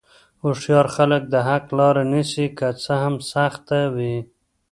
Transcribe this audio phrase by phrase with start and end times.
[0.43, 4.15] هوښیار خلک د حق لاره نیسي، که څه هم سخته وي.